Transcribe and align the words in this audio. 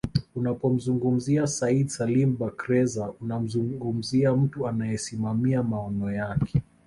Unapomzungumzia 0.35 1.47
Said 1.47 1.89
Salim 1.89 2.37
Bakhresa 2.37 3.13
unamzungumzia 3.21 4.35
mtu 4.35 4.67
anayesimamia 4.67 5.63
maono 5.63 6.11
yake 6.11 6.61